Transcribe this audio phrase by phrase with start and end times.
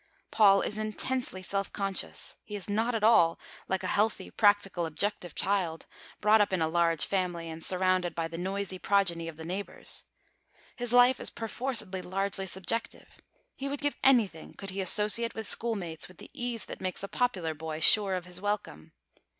[0.31, 2.35] Paul is intensely self conscious.
[2.43, 5.85] He is not at all like a healthy, practical, objective child,
[6.21, 10.05] brought up in a large family, and surrounded by the noisy progeny of neighbours.
[10.75, 13.19] His life is perforcedly largely subjective.
[13.55, 17.07] He would give anything could he associate with schoolmates with the ease that makes a
[17.07, 18.93] popular boy sure of his welcome.